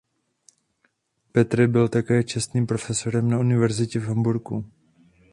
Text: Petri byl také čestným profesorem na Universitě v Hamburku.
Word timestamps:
Petri 1.31 1.67
byl 1.67 1.89
také 1.89 2.23
čestným 2.23 2.67
profesorem 2.67 3.29
na 3.29 3.39
Universitě 3.39 3.99
v 3.99 4.03
Hamburku. 4.03 4.65